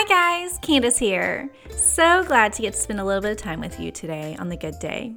Hi 0.00 0.04
guys, 0.04 0.58
Candace 0.62 0.96
here. 0.96 1.50
So 1.70 2.22
glad 2.22 2.52
to 2.52 2.62
get 2.62 2.74
to 2.74 2.78
spend 2.78 3.00
a 3.00 3.04
little 3.04 3.20
bit 3.20 3.32
of 3.32 3.36
time 3.36 3.58
with 3.58 3.80
you 3.80 3.90
today 3.90 4.36
on 4.38 4.48
the 4.48 4.56
good 4.56 4.78
day. 4.78 5.16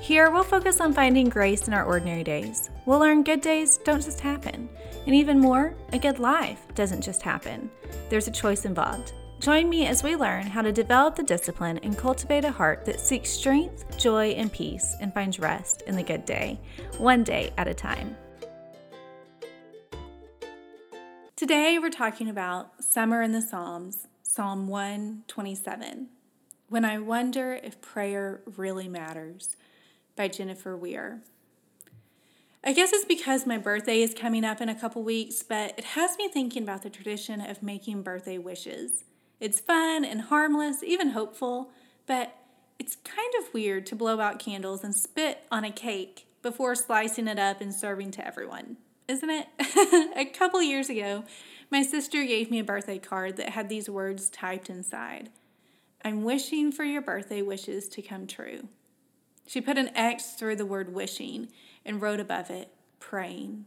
Here, 0.00 0.28
we'll 0.32 0.42
focus 0.42 0.80
on 0.80 0.92
finding 0.92 1.28
grace 1.28 1.68
in 1.68 1.72
our 1.72 1.84
ordinary 1.84 2.24
days. 2.24 2.68
We'll 2.84 2.98
learn 2.98 3.22
good 3.22 3.40
days 3.40 3.78
don't 3.84 4.02
just 4.02 4.18
happen. 4.18 4.68
And 5.06 5.14
even 5.14 5.38
more, 5.38 5.72
a 5.92 6.00
good 6.00 6.18
life 6.18 6.66
doesn't 6.74 7.02
just 7.02 7.22
happen. 7.22 7.70
There's 8.08 8.26
a 8.26 8.32
choice 8.32 8.64
involved. 8.64 9.12
Join 9.38 9.70
me 9.70 9.86
as 9.86 10.02
we 10.02 10.16
learn 10.16 10.48
how 10.48 10.62
to 10.62 10.72
develop 10.72 11.14
the 11.14 11.22
discipline 11.22 11.78
and 11.84 11.96
cultivate 11.96 12.44
a 12.44 12.50
heart 12.50 12.84
that 12.86 12.98
seeks 12.98 13.30
strength, 13.30 13.96
joy, 13.98 14.30
and 14.30 14.52
peace 14.52 14.96
and 15.00 15.14
finds 15.14 15.38
rest 15.38 15.82
in 15.82 15.94
the 15.94 16.02
good 16.02 16.24
day, 16.24 16.58
one 16.96 17.22
day 17.22 17.52
at 17.56 17.68
a 17.68 17.72
time. 17.72 18.16
Today, 21.38 21.78
we're 21.78 21.88
talking 21.88 22.28
about 22.28 22.82
Summer 22.82 23.22
in 23.22 23.30
the 23.30 23.40
Psalms, 23.40 24.08
Psalm 24.24 24.66
127. 24.66 26.08
When 26.68 26.84
I 26.84 26.98
Wonder 26.98 27.60
If 27.62 27.80
Prayer 27.80 28.40
Really 28.56 28.88
Matters 28.88 29.54
by 30.16 30.26
Jennifer 30.26 30.76
Wier. 30.76 31.20
I 32.64 32.72
guess 32.72 32.92
it's 32.92 33.04
because 33.04 33.46
my 33.46 33.56
birthday 33.56 34.02
is 34.02 34.14
coming 34.14 34.44
up 34.44 34.60
in 34.60 34.68
a 34.68 34.74
couple 34.74 35.04
weeks, 35.04 35.44
but 35.44 35.78
it 35.78 35.84
has 35.84 36.18
me 36.18 36.26
thinking 36.26 36.64
about 36.64 36.82
the 36.82 36.90
tradition 36.90 37.40
of 37.40 37.62
making 37.62 38.02
birthday 38.02 38.38
wishes. 38.38 39.04
It's 39.38 39.60
fun 39.60 40.04
and 40.04 40.22
harmless, 40.22 40.82
even 40.82 41.10
hopeful, 41.10 41.70
but 42.08 42.34
it's 42.80 42.96
kind 42.96 43.32
of 43.38 43.54
weird 43.54 43.86
to 43.86 43.94
blow 43.94 44.18
out 44.18 44.40
candles 44.40 44.82
and 44.82 44.92
spit 44.92 45.44
on 45.52 45.62
a 45.62 45.70
cake 45.70 46.26
before 46.42 46.74
slicing 46.74 47.28
it 47.28 47.38
up 47.38 47.60
and 47.60 47.72
serving 47.72 48.10
to 48.10 48.26
everyone, 48.26 48.78
isn't 49.08 49.30
it? 49.30 49.48
a 50.16 50.24
couple 50.26 50.62
years 50.62 50.88
ago, 50.90 51.24
my 51.70 51.82
sister 51.82 52.24
gave 52.24 52.50
me 52.50 52.60
a 52.60 52.64
birthday 52.64 52.98
card 52.98 53.36
that 53.36 53.50
had 53.50 53.68
these 53.68 53.90
words 53.90 54.30
typed 54.30 54.70
inside 54.70 55.30
I'm 56.04 56.22
wishing 56.22 56.70
for 56.70 56.84
your 56.84 57.02
birthday 57.02 57.42
wishes 57.42 57.88
to 57.88 58.02
come 58.02 58.26
true. 58.28 58.68
She 59.46 59.60
put 59.60 59.78
an 59.78 59.90
X 59.96 60.34
through 60.34 60.56
the 60.56 60.66
word 60.66 60.94
wishing 60.94 61.48
and 61.84 62.00
wrote 62.00 62.20
above 62.20 62.50
it, 62.50 62.72
praying. 63.00 63.64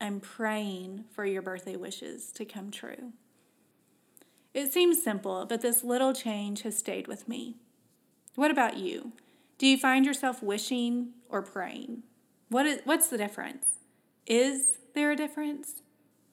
I'm 0.00 0.20
praying 0.20 1.04
for 1.10 1.24
your 1.24 1.40
birthday 1.40 1.76
wishes 1.76 2.32
to 2.32 2.44
come 2.44 2.70
true. 2.70 3.12
It 4.52 4.72
seems 4.72 5.02
simple, 5.02 5.46
but 5.46 5.62
this 5.62 5.84
little 5.84 6.12
change 6.12 6.62
has 6.62 6.76
stayed 6.76 7.06
with 7.06 7.28
me. 7.28 7.56
What 8.34 8.50
about 8.50 8.76
you? 8.76 9.12
Do 9.58 9.66
you 9.66 9.78
find 9.78 10.04
yourself 10.04 10.42
wishing 10.42 11.10
or 11.28 11.42
praying? 11.42 12.02
What 12.48 12.66
is, 12.66 12.80
what's 12.84 13.08
the 13.08 13.18
difference? 13.18 13.66
Is 14.26 14.79
there 14.94 15.10
a 15.10 15.16
difference? 15.16 15.82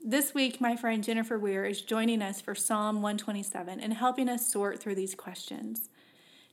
This 0.03 0.33
week, 0.33 0.61
my 0.61 0.75
friend 0.75 1.03
Jennifer 1.03 1.38
Wier 1.38 1.66
is 1.66 1.81
joining 1.81 2.22
us 2.22 2.41
for 2.41 2.55
Psalm 2.55 3.02
127 3.02 3.80
and 3.80 3.94
helping 3.94 4.30
us 4.30 4.52
sort 4.52 4.80
through 4.80 4.95
these 4.95 5.16
questions. 5.16 5.89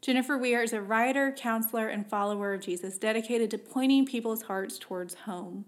Jennifer 0.01 0.37
Wier 0.37 0.63
is 0.63 0.73
a 0.73 0.83
writer, 0.83 1.33
counselor, 1.33 1.89
and 1.89 2.07
follower 2.07 2.53
of 2.53 2.61
Jesus 2.61 2.99
dedicated 2.99 3.51
to 3.51 3.59
pointing 3.59 4.07
people's 4.07 4.43
hearts 4.43 4.79
towards 4.79 5.15
home. 5.15 5.65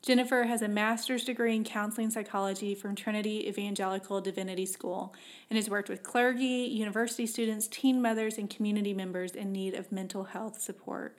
Jennifer 0.00 0.44
has 0.44 0.62
a 0.62 0.68
master's 0.68 1.24
degree 1.24 1.56
in 1.56 1.64
counseling 1.64 2.10
psychology 2.10 2.74
from 2.74 2.94
Trinity 2.94 3.48
Evangelical 3.48 4.20
Divinity 4.20 4.64
School 4.64 5.12
and 5.50 5.56
has 5.56 5.68
worked 5.68 5.88
with 5.88 6.04
clergy, 6.04 6.68
university 6.70 7.26
students, 7.26 7.66
teen 7.66 8.00
mothers, 8.00 8.38
and 8.38 8.48
community 8.48 8.94
members 8.94 9.32
in 9.32 9.50
need 9.50 9.74
of 9.74 9.90
mental 9.90 10.24
health 10.24 10.60
support. 10.60 11.18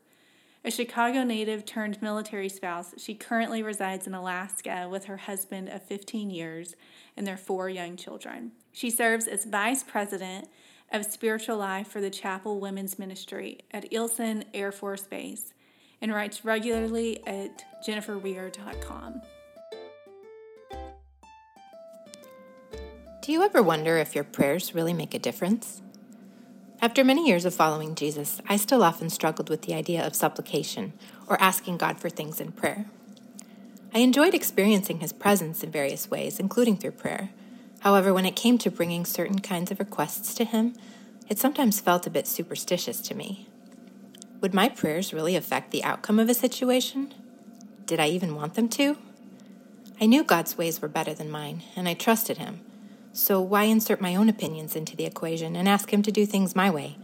A 0.65 0.71
Chicago 0.71 1.23
native 1.23 1.65
turned 1.65 2.01
military 2.01 2.49
spouse, 2.49 2.93
she 2.97 3.15
currently 3.15 3.63
resides 3.63 4.07
in 4.07 4.13
Alaska 4.13 4.87
with 4.91 5.05
her 5.05 5.15
husband 5.15 5.69
of 5.69 5.83
15 5.83 6.29
years 6.29 6.75
and 7.15 7.25
their 7.25 7.37
four 7.37 7.69
young 7.69 7.95
children. 7.95 8.51
She 8.73 8.89
serves 8.89 9.25
as 9.25 9.45
vice 9.45 9.83
president 9.83 10.49
of 10.91 11.05
spiritual 11.05 11.57
life 11.57 11.87
for 11.87 12.01
the 12.01 12.09
Chapel 12.09 12.59
Women's 12.59 12.99
Ministry 12.99 13.59
at 13.71 13.89
Eielson 13.89 14.43
Air 14.53 14.73
Force 14.73 15.03
Base 15.03 15.53
and 16.01 16.13
writes 16.13 16.43
regularly 16.43 17.25
at 17.25 17.63
jenniferwier.com. 17.85 19.21
Do 23.21 23.31
you 23.31 23.43
ever 23.43 23.63
wonder 23.63 23.97
if 23.97 24.13
your 24.13 24.23
prayers 24.25 24.75
really 24.75 24.93
make 24.93 25.13
a 25.13 25.19
difference? 25.19 25.81
After 26.81 27.03
many 27.03 27.27
years 27.27 27.43
of 27.43 27.53
following 27.53 27.93
Jesus, 27.93 28.39
I 28.47 28.55
still 28.55 28.83
often 28.83 29.09
struggled 29.09 29.49
with 29.49 29.63
the 29.63 29.73
idea 29.73 30.05
of 30.05 30.15
supplication 30.15 30.93
or 31.27 31.41
asking 31.41 31.75
God 31.75 31.99
for 31.99 32.09
things 32.09 32.39
in 32.39 32.53
prayer. 32.53 32.85
I 33.93 33.99
enjoyed 33.99 34.33
experiencing 34.33 34.99
His 34.99 35.11
presence 35.11 35.61
in 35.61 35.71
various 35.71 36.09
ways, 36.09 36.39
including 36.39 36.77
through 36.77 36.91
prayer. 36.91 37.31
However, 37.81 38.13
when 38.13 38.25
it 38.25 38.37
came 38.37 38.57
to 38.59 38.71
bringing 38.71 39.03
certain 39.03 39.39
kinds 39.39 39.71
of 39.71 39.79
requests 39.79 40.33
to 40.35 40.45
Him, 40.45 40.73
it 41.27 41.37
sometimes 41.37 41.81
felt 41.81 42.07
a 42.07 42.11
bit 42.11 42.27
superstitious 42.27 43.01
to 43.01 43.15
me. 43.15 43.49
Would 44.39 44.53
my 44.53 44.69
prayers 44.69 45.13
really 45.13 45.35
affect 45.35 45.71
the 45.71 45.83
outcome 45.83 46.17
of 46.17 46.29
a 46.29 46.33
situation? 46.33 47.13
Did 47.85 47.99
I 47.99 48.07
even 48.07 48.35
want 48.35 48.53
them 48.53 48.69
to? 48.69 48.97
I 49.99 50.05
knew 50.05 50.23
God's 50.23 50.57
ways 50.57 50.81
were 50.81 50.87
better 50.87 51.13
than 51.13 51.29
mine, 51.29 51.63
and 51.75 51.89
I 51.89 51.93
trusted 51.93 52.37
Him. 52.37 52.61
So 53.11 53.41
why 53.41 53.63
insert 53.63 54.01
my 54.01 54.15
own 54.15 54.29
opinions 54.29 54.75
into 54.75 54.95
the 54.95 55.05
equation 55.05 55.55
and 55.55 55.67
ask 55.67 55.91
Him 55.91 56.01
to 56.03 56.11
do 56.11 56.25
things 56.25 56.55
my 56.55 56.69
way? 56.69 56.97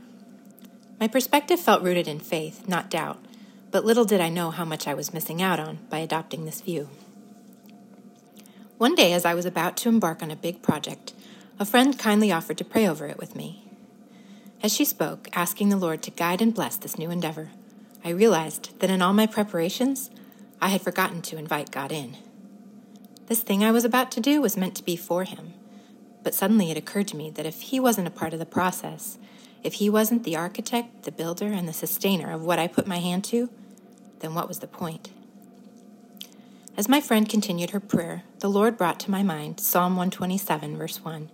My 0.99 1.07
perspective 1.07 1.59
felt 1.59 1.83
rooted 1.83 2.07
in 2.07 2.19
faith, 2.19 2.67
not 2.67 2.89
doubt, 2.89 3.23
but 3.71 3.83
little 3.83 4.05
did 4.05 4.21
I 4.21 4.29
know 4.29 4.51
how 4.51 4.63
much 4.63 4.88
I 4.88 4.93
was 4.93 5.13
missing 5.13 5.41
out 5.41 5.59
on 5.59 5.79
by 5.89 5.97
adopting 5.97 6.45
this 6.45 6.61
view. 6.61 6.89
One 8.77 8.95
day, 8.95 9.13
as 9.13 9.25
I 9.25 9.33
was 9.33 9.45
about 9.45 9.77
to 9.77 9.89
embark 9.89 10.21
on 10.21 10.31
a 10.31 10.35
big 10.35 10.61
project, 10.61 11.13
a 11.59 11.66
friend 11.66 11.97
kindly 11.97 12.31
offered 12.31 12.57
to 12.59 12.66
pray 12.66 12.87
over 12.87 13.07
it 13.07 13.17
with 13.17 13.35
me. 13.35 13.63
As 14.61 14.73
she 14.73 14.85
spoke, 14.85 15.27
asking 15.33 15.69
the 15.69 15.77
Lord 15.77 16.01
to 16.03 16.11
guide 16.11 16.41
and 16.41 16.53
bless 16.53 16.77
this 16.77 16.97
new 16.97 17.11
endeavor, 17.11 17.51
I 18.03 18.09
realized 18.09 18.79
that 18.79 18.89
in 18.89 19.01
all 19.01 19.13
my 19.13 19.27
preparations, 19.27 20.09
I 20.61 20.69
had 20.69 20.81
forgotten 20.81 21.22
to 21.23 21.37
invite 21.37 21.72
God 21.72 21.91
in. 21.91 22.17
This 23.27 23.41
thing 23.41 23.63
I 23.63 23.72
was 23.72 23.83
about 23.83 24.11
to 24.11 24.19
do 24.19 24.41
was 24.41 24.55
meant 24.55 24.75
to 24.75 24.83
be 24.83 24.95
for 24.95 25.23
Him, 25.23 25.53
but 26.25 26.33
suddenly 26.33 26.71
it 26.71 26.77
occurred 26.77 27.07
to 27.07 27.15
me 27.15 27.29
that 27.29 27.45
if 27.45 27.61
He 27.61 27.79
wasn't 27.79 28.07
a 28.07 28.11
part 28.11 28.33
of 28.33 28.39
the 28.39 28.47
process, 28.47 29.19
if 29.63 29.75
He 29.75 29.91
wasn't 29.91 30.23
the 30.23 30.35
architect, 30.35 31.03
the 31.03 31.11
builder, 31.11 31.53
and 31.53 31.69
the 31.69 31.73
sustainer 31.73 32.31
of 32.31 32.41
what 32.41 32.57
I 32.57 32.67
put 32.67 32.87
my 32.87 32.97
hand 32.97 33.23
to, 33.25 33.47
then 34.19 34.33
what 34.33 34.47
was 34.47 34.57
the 34.57 34.67
point? 34.67 35.11
As 36.75 36.89
my 36.89 36.99
friend 36.99 37.29
continued 37.29 37.69
her 37.69 37.79
prayer, 37.79 38.23
the 38.39 38.49
Lord 38.49 38.75
brought 38.75 38.99
to 39.01 39.11
my 39.11 39.21
mind 39.21 39.59
Psalm 39.59 39.95
127, 39.95 40.75
verse 40.75 41.05
1, 41.05 41.29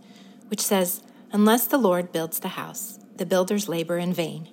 which 0.50 0.62
says, 0.62 1.02
Unless 1.32 1.68
the 1.68 1.78
Lord 1.78 2.12
builds 2.12 2.40
the 2.40 2.50
house, 2.50 3.00
the 3.16 3.26
builders 3.26 3.70
labor 3.70 3.98
in 3.98 4.14
vain. 4.14 4.50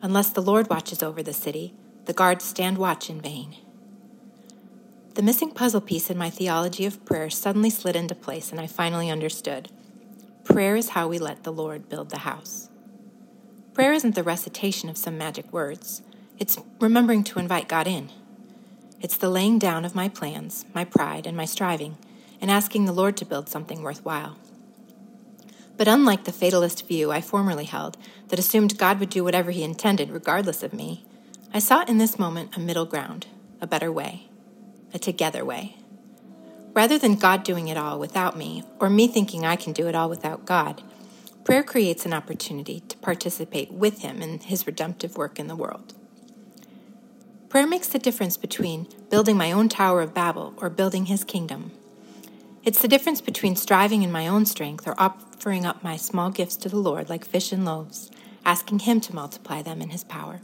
Unless 0.00 0.30
the 0.30 0.42
Lord 0.42 0.70
watches 0.70 1.02
over 1.02 1.20
the 1.20 1.32
city, 1.32 1.74
the 2.04 2.12
guards 2.12 2.44
stand 2.44 2.78
watch 2.78 3.10
in 3.10 3.20
vain. 3.20 3.56
The 5.14 5.22
missing 5.22 5.52
puzzle 5.52 5.80
piece 5.80 6.10
in 6.10 6.18
my 6.18 6.28
theology 6.28 6.86
of 6.86 7.04
prayer 7.04 7.30
suddenly 7.30 7.70
slid 7.70 7.94
into 7.94 8.16
place, 8.16 8.50
and 8.50 8.60
I 8.60 8.66
finally 8.66 9.10
understood. 9.10 9.70
Prayer 10.42 10.74
is 10.74 10.90
how 10.90 11.06
we 11.06 11.18
let 11.18 11.44
the 11.44 11.52
Lord 11.52 11.88
build 11.88 12.10
the 12.10 12.18
house. 12.18 12.68
Prayer 13.74 13.92
isn't 13.92 14.16
the 14.16 14.24
recitation 14.24 14.88
of 14.88 14.96
some 14.96 15.16
magic 15.16 15.52
words, 15.52 16.02
it's 16.36 16.58
remembering 16.80 17.22
to 17.24 17.38
invite 17.38 17.68
God 17.68 17.86
in. 17.86 18.10
It's 19.00 19.16
the 19.16 19.28
laying 19.28 19.60
down 19.60 19.84
of 19.84 19.94
my 19.94 20.08
plans, 20.08 20.64
my 20.74 20.84
pride, 20.84 21.28
and 21.28 21.36
my 21.36 21.44
striving, 21.44 21.96
and 22.40 22.50
asking 22.50 22.86
the 22.86 22.92
Lord 22.92 23.16
to 23.18 23.24
build 23.24 23.48
something 23.48 23.82
worthwhile. 23.82 24.36
But 25.76 25.86
unlike 25.86 26.24
the 26.24 26.32
fatalist 26.32 26.88
view 26.88 27.12
I 27.12 27.20
formerly 27.20 27.66
held, 27.66 27.96
that 28.28 28.40
assumed 28.40 28.78
God 28.78 28.98
would 28.98 29.10
do 29.10 29.22
whatever 29.22 29.52
he 29.52 29.62
intended 29.62 30.10
regardless 30.10 30.64
of 30.64 30.74
me, 30.74 31.04
I 31.52 31.60
saw 31.60 31.84
in 31.84 31.98
this 31.98 32.18
moment 32.18 32.56
a 32.56 32.60
middle 32.60 32.84
ground, 32.84 33.28
a 33.60 33.66
better 33.68 33.92
way, 33.92 34.28
a 34.94 34.98
together 34.98 35.44
way. 35.44 35.76
Rather 36.72 36.98
than 36.98 37.16
God 37.16 37.44
doing 37.44 37.68
it 37.68 37.76
all 37.76 37.98
without 37.98 38.36
me, 38.36 38.64
or 38.80 38.88
me 38.88 39.06
thinking 39.06 39.44
I 39.44 39.56
can 39.56 39.72
do 39.72 39.86
it 39.88 39.94
all 39.94 40.08
without 40.08 40.46
God, 40.46 40.82
prayer 41.44 41.62
creates 41.62 42.06
an 42.06 42.14
opportunity 42.14 42.80
to 42.88 42.96
participate 42.98 43.70
with 43.70 44.00
Him 44.00 44.22
in 44.22 44.38
His 44.40 44.66
redemptive 44.66 45.16
work 45.16 45.38
in 45.38 45.48
the 45.48 45.56
world. 45.56 45.94
Prayer 47.48 47.66
makes 47.66 47.86
the 47.88 48.00
difference 48.00 48.36
between 48.36 48.88
building 49.10 49.36
my 49.36 49.52
own 49.52 49.68
Tower 49.68 50.00
of 50.00 50.14
Babel 50.14 50.54
or 50.56 50.70
building 50.70 51.06
His 51.06 51.22
kingdom. 51.22 51.70
It's 52.64 52.82
the 52.82 52.88
difference 52.88 53.20
between 53.20 53.54
striving 53.56 54.02
in 54.02 54.10
my 54.10 54.26
own 54.26 54.46
strength 54.46 54.88
or 54.88 54.94
offering 54.98 55.64
up 55.64 55.84
my 55.84 55.96
small 55.96 56.30
gifts 56.30 56.56
to 56.56 56.68
the 56.68 56.78
Lord 56.78 57.08
like 57.08 57.24
fish 57.24 57.52
and 57.52 57.64
loaves, 57.64 58.10
asking 58.44 58.80
Him 58.80 59.00
to 59.02 59.14
multiply 59.14 59.62
them 59.62 59.80
in 59.80 59.90
His 59.90 60.02
power. 60.02 60.40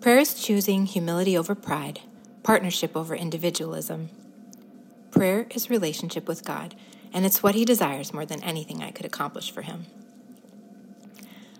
Prayer 0.00 0.18
is 0.18 0.34
choosing 0.34 0.86
humility 0.86 1.36
over 1.36 1.54
pride, 1.54 2.00
partnership 2.42 2.96
over 2.96 3.14
individualism. 3.14 4.10
Prayer 5.10 5.46
is 5.50 5.70
relationship 5.70 6.28
with 6.28 6.44
God, 6.44 6.74
and 7.12 7.26
it's 7.26 7.42
what 7.42 7.54
He 7.54 7.64
desires 7.64 8.14
more 8.14 8.26
than 8.26 8.42
anything 8.42 8.82
I 8.82 8.90
could 8.90 9.06
accomplish 9.06 9.50
for 9.50 9.62
Him. 9.62 9.86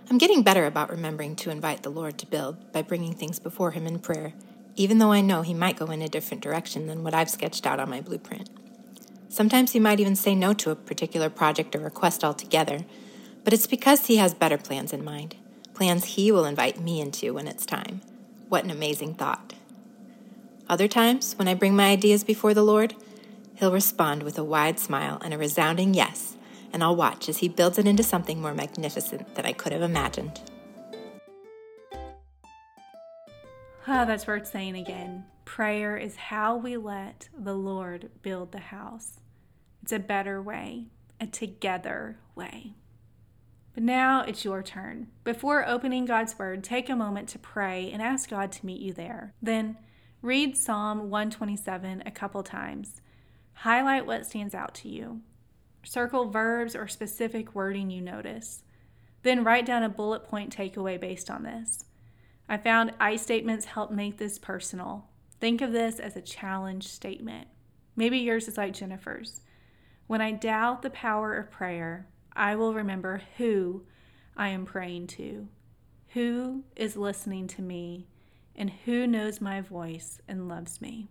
I'm 0.09 0.19
getting 0.19 0.43
better 0.43 0.67
about 0.67 0.91
remembering 0.91 1.37
to 1.37 1.51
invite 1.51 1.83
the 1.83 1.91
Lord 1.91 2.19
to 2.19 2.27
build 2.27 2.73
by 2.73 2.83
bringing 2.83 3.15
things 3.15 3.39
before 3.39 3.73
Him 3.73 3.87
in 3.87 3.99
prayer, 3.99 4.33
even 4.77 4.99
though 4.99 5.13
I 5.13 5.21
know 5.21 5.43
He 5.43 5.55
might 5.55 5.79
go 5.79 5.87
in 5.87 6.03
a 6.03 6.09
different 6.09 6.43
direction 6.43 6.87
than 6.87 7.03
what 7.03 7.15
I've 7.15 7.31
sketched 7.31 7.67
out 7.67 7.81
on 7.81 7.91
my 7.91 8.01
blueprint. 8.01 8.49
Sometimes 9.31 9.71
he 9.71 9.79
might 9.79 10.01
even 10.01 10.17
say 10.17 10.35
no 10.35 10.53
to 10.55 10.73
a 10.73 10.77
particular 10.77 11.31
project 11.31 11.77
or 11.77 11.79
request 11.79 12.25
altogether, 12.25 12.85
but 13.45 13.53
it's 13.53 13.69
because 13.69 14.07
he 14.07 14.17
has 14.17 14.35
better 14.35 14.59
plans 14.59 14.93
in 14.93 15.05
mind, 15.05 15.37
plans 15.73 16.05
he 16.05 16.33
will 16.33 16.45
invite 16.45 16.81
me 16.81 17.01
into 17.01 17.33
when 17.35 17.47
it's 17.47 17.65
time. 17.65 18.01
What 18.49 18.65
an 18.65 18.73
amazing 18.73 19.15
thought. 19.15 19.55
Other 20.71 20.87
times, 20.87 21.37
when 21.37 21.49
I 21.49 21.55
bring 21.55 21.75
my 21.75 21.91
ideas 21.91 22.23
before 22.23 22.55
the 22.55 22.63
Lord, 22.63 22.95
he'll 23.57 23.73
respond 23.73 24.23
with 24.23 24.39
a 24.39 24.45
wide 24.45 24.79
smile 24.79 25.19
and 25.21 25.35
a 25.35 25.39
resounding 25.39 25.95
yes, 25.95 26.37
and 26.73 26.85
I'll 26.85 26.95
watch 26.95 27.29
as 27.29 27.39
he 27.39 27.49
builds 27.49 27.77
it 27.77 27.89
into 27.89 28.05
something 28.05 28.41
more 28.41 28.55
magnificent 28.55 29.35
than 29.35 29.47
I 29.47 29.53
could 29.53 29.73
have 29.73 29.83
imagined. 29.83 30.41
Oh, 31.93 31.99
that's 34.07 34.29
worth 34.29 34.47
saying 34.47 34.77
again. 34.77 35.25
Prayer 35.45 35.97
is 35.97 36.15
how 36.15 36.57
we 36.57 36.77
let 36.77 37.29
the 37.37 37.55
Lord 37.55 38.09
build 38.23 38.53
the 38.53 38.61
house. 38.61 39.19
It's 39.83 39.91
a 39.91 39.99
better 39.99 40.41
way, 40.41 40.87
a 41.21 41.27
together 41.27 42.21
way. 42.37 42.75
But 43.75 43.83
now 43.83 44.23
it's 44.23 44.45
your 44.45 44.63
turn. 44.63 45.09
Before 45.25 45.69
opening 45.69 46.05
God's 46.05 46.39
Word, 46.39 46.63
take 46.63 46.89
a 46.89 46.95
moment 46.95 47.29
to 47.31 47.41
pray 47.41 47.91
and 47.91 48.01
ask 48.01 48.31
God 48.31 48.53
to 48.53 48.65
meet 48.65 48.81
you 48.81 48.93
there. 48.93 49.35
Then 49.43 49.77
read 50.23 50.57
Psalm 50.57 51.09
127 51.11 52.03
a 52.05 52.11
couple 52.11 52.43
times. 52.43 53.01
Highlight 53.55 54.07
what 54.07 54.27
stands 54.27 54.55
out 54.55 54.75
to 54.77 54.89
you. 54.89 55.21
Circle 55.83 56.31
verbs 56.31 56.77
or 56.77 56.89
specific 56.89 57.55
wording 57.55 57.91
you 57.91 58.03
notice. 58.03 58.63
Then 59.23 59.45
write 59.45 59.65
down 59.65 59.83
a 59.83 59.89
bullet 59.89 60.25
point 60.25 60.55
takeaway 60.55 61.01
based 61.01 61.31
on 61.31 61.43
this. 61.43 61.85
I 62.49 62.59
found 62.59 62.93
I 63.01 63.17
statements 63.17 63.67
help 63.67 63.91
make 63.91 64.19
this 64.19 64.39
personal. 64.39 65.09
Think 65.41 65.63
of 65.63 65.73
this 65.73 65.99
as 65.99 66.17
a 66.17 66.23
challenge 66.23 66.87
statement. 66.87 67.49
Maybe 67.97 68.19
yours 68.19 68.49
is 68.49 68.59
like 68.59 68.75
Jennifer's. 68.75 69.41
When 70.07 70.21
I 70.21 70.33
doubt 70.33 70.83
the 70.83 70.91
power 70.91 71.35
of 71.35 71.51
prayer, 71.51 72.09
I 72.35 72.57
will 72.57 72.75
remember 72.75 73.23
who 73.39 73.85
I 74.37 74.49
am 74.49 74.65
praying 74.65 75.07
to, 75.09 75.49
who 76.09 76.65
is 76.77 76.97
listening 76.97 77.47
to 77.49 77.63
me, 77.63 78.07
and 78.55 78.71
who 78.85 79.07
knows 79.07 79.41
my 79.41 79.61
voice 79.61 80.21
and 80.29 80.49
loves 80.49 80.81
me. 80.81 81.09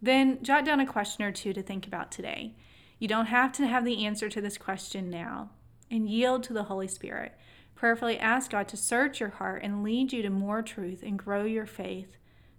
Then 0.00 0.42
jot 0.42 0.64
down 0.64 0.80
a 0.80 0.86
question 0.86 1.24
or 1.24 1.32
two 1.32 1.52
to 1.52 1.62
think 1.62 1.86
about 1.86 2.12
today. 2.12 2.54
You 2.98 3.08
don't 3.08 3.26
have 3.26 3.52
to 3.52 3.66
have 3.66 3.84
the 3.84 4.04
answer 4.06 4.28
to 4.28 4.40
this 4.40 4.58
question 4.58 5.10
now, 5.10 5.50
and 5.90 6.08
yield 6.08 6.42
to 6.44 6.52
the 6.52 6.64
Holy 6.64 6.88
Spirit. 6.88 7.34
Prayerfully 7.74 8.18
ask 8.18 8.50
God 8.50 8.68
to 8.68 8.76
search 8.76 9.20
your 9.20 9.30
heart 9.30 9.62
and 9.62 9.82
lead 9.82 10.12
you 10.12 10.22
to 10.22 10.30
more 10.30 10.62
truth 10.62 11.02
and 11.02 11.18
grow 11.18 11.44
your 11.44 11.66
faith 11.66 12.16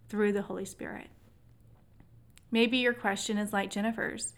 through 0.09 0.31
the 0.31 0.43
Holy 0.43 0.65
Spirit. 0.65 1.07
Maybe 2.51 2.77
your 2.77 2.93
question 2.93 3.37
is 3.37 3.51
like 3.51 3.71
Jennifer's 3.71 4.33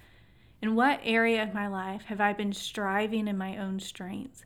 In 0.62 0.75
what 0.75 1.01
area 1.03 1.44
of 1.44 1.53
my 1.53 1.68
life 1.68 2.03
have 2.06 2.21
I 2.21 2.33
been 2.33 2.53
striving 2.53 3.27
in 3.27 3.38
my 3.38 3.57
own 3.57 3.80
strength? 3.80 4.45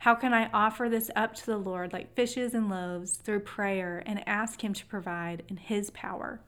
How 0.00 0.14
can 0.14 0.32
I 0.32 0.48
offer 0.54 0.88
this 0.88 1.10
up 1.14 1.34
to 1.34 1.46
the 1.46 1.58
Lord 1.58 1.92
like 1.92 2.14
fishes 2.14 2.54
and 2.54 2.70
loaves 2.70 3.16
through 3.16 3.40
prayer 3.40 4.02
and 4.06 4.26
ask 4.26 4.64
Him 4.64 4.72
to 4.72 4.86
provide 4.86 5.42
in 5.48 5.58
His 5.58 5.90
power? 5.90 6.40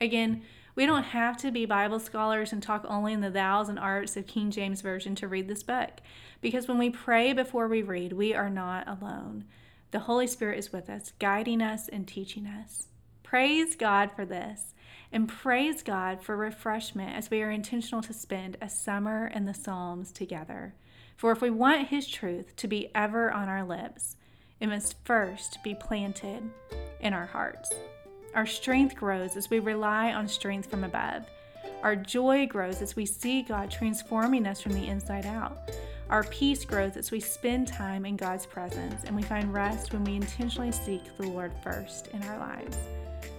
Again, 0.00 0.42
we 0.74 0.84
don't 0.84 1.04
have 1.04 1.36
to 1.36 1.52
be 1.52 1.66
Bible 1.66 2.00
scholars 2.00 2.52
and 2.52 2.60
talk 2.60 2.84
only 2.88 3.12
in 3.12 3.20
the 3.20 3.30
thous 3.30 3.68
and 3.68 3.78
arts 3.78 4.16
of 4.16 4.26
King 4.26 4.50
James 4.50 4.80
Version 4.80 5.14
to 5.14 5.28
read 5.28 5.46
this 5.46 5.62
book, 5.62 6.00
because 6.40 6.66
when 6.66 6.78
we 6.78 6.90
pray 6.90 7.32
before 7.32 7.68
we 7.68 7.80
read, 7.80 8.12
we 8.12 8.34
are 8.34 8.50
not 8.50 8.88
alone. 8.88 9.44
The 9.92 10.00
Holy 10.00 10.26
Spirit 10.26 10.58
is 10.58 10.72
with 10.72 10.90
us, 10.90 11.12
guiding 11.20 11.62
us 11.62 11.88
and 11.88 12.08
teaching 12.08 12.48
us. 12.48 12.88
Praise 13.22 13.76
God 13.76 14.10
for 14.16 14.24
this, 14.24 14.74
and 15.12 15.28
praise 15.28 15.84
God 15.84 16.20
for 16.22 16.36
refreshment 16.36 17.16
as 17.16 17.30
we 17.30 17.40
are 17.40 17.52
intentional 17.52 18.02
to 18.02 18.12
spend 18.12 18.56
a 18.60 18.68
summer 18.68 19.28
in 19.28 19.44
the 19.44 19.54
Psalms 19.54 20.10
together. 20.10 20.74
For 21.18 21.32
if 21.32 21.42
we 21.42 21.50
want 21.50 21.88
His 21.88 22.06
truth 22.06 22.54
to 22.56 22.68
be 22.68 22.92
ever 22.94 23.32
on 23.32 23.48
our 23.48 23.64
lips, 23.64 24.14
it 24.60 24.68
must 24.68 25.04
first 25.04 25.58
be 25.64 25.74
planted 25.74 26.48
in 27.00 27.12
our 27.12 27.26
hearts. 27.26 27.72
Our 28.36 28.46
strength 28.46 28.94
grows 28.94 29.36
as 29.36 29.50
we 29.50 29.58
rely 29.58 30.12
on 30.12 30.28
strength 30.28 30.70
from 30.70 30.84
above. 30.84 31.26
Our 31.82 31.96
joy 31.96 32.46
grows 32.46 32.82
as 32.82 32.94
we 32.94 33.04
see 33.04 33.42
God 33.42 33.68
transforming 33.68 34.46
us 34.46 34.60
from 34.60 34.74
the 34.74 34.86
inside 34.86 35.26
out. 35.26 35.58
Our 36.08 36.22
peace 36.22 36.64
grows 36.64 36.96
as 36.96 37.10
we 37.10 37.18
spend 37.18 37.66
time 37.66 38.06
in 38.06 38.16
God's 38.16 38.46
presence, 38.46 39.02
and 39.02 39.16
we 39.16 39.22
find 39.22 39.52
rest 39.52 39.92
when 39.92 40.04
we 40.04 40.14
intentionally 40.14 40.70
seek 40.70 41.16
the 41.16 41.26
Lord 41.26 41.50
first 41.64 42.08
in 42.12 42.22
our 42.22 42.38
lives. 42.38 42.78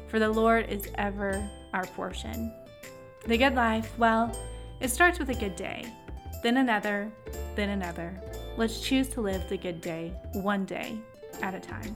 For 0.10 0.20
the 0.20 0.30
Lord 0.30 0.68
is 0.68 0.90
ever 0.96 1.50
our 1.72 1.86
portion. 1.86 2.52
The 3.26 3.38
good 3.38 3.56
life, 3.56 3.98
well, 3.98 4.38
it 4.82 4.90
starts 4.90 5.18
with 5.18 5.30
a 5.30 5.36
good 5.36 5.56
day, 5.56 5.86
then 6.42 6.58
another, 6.58 7.12
then 7.56 7.70
another. 7.70 8.14
Let's 8.58 8.80
choose 8.80 9.08
to 9.10 9.22
live 9.22 9.48
the 9.50 9.58
good 9.58 9.82
day, 9.82 10.14
one 10.34 10.66
day 10.66 10.98
at 11.42 11.54
a 11.54 11.60
time. 11.60 11.96